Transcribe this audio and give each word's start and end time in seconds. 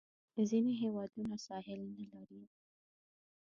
ځینې 0.49 0.71
هیوادونه 0.81 1.35
ساحل 1.45 1.81
نه 1.97 2.05
لري. 2.11 2.43